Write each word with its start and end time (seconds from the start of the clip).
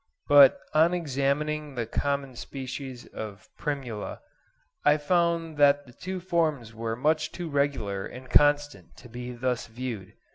But 0.27 0.57
on 0.73 0.95
examining 0.95 1.75
the 1.75 1.85
common 1.85 2.35
species 2.35 3.05
of 3.05 3.47
Primula 3.55 4.17
I 4.83 4.97
found 4.97 5.57
that 5.57 5.85
the 5.85 5.93
two 5.93 6.19
forms 6.19 6.73
were 6.73 6.95
much 6.95 7.31
too 7.31 7.47
regular 7.47 8.07
and 8.07 8.27
constant 8.27 8.97
to 8.97 9.07
be 9.09 9.31
thus 9.33 9.67
viewed. 9.67 10.13